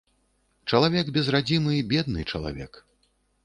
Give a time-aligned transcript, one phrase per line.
[0.73, 2.85] Чалавек без радзімы‒ бедны чалавек